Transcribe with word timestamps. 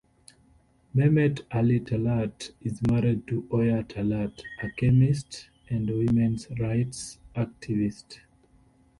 Mehmet 0.95 1.41
Ali 1.51 1.79
Talat 1.79 2.49
is 2.63 2.81
married 2.81 3.27
to 3.27 3.47
Oya 3.53 3.83
Talat, 3.83 4.41
a 4.63 4.71
chemist 4.71 5.47
and 5.69 5.87
women's 5.91 6.49
rights 6.57 7.19
activist. 7.35 8.17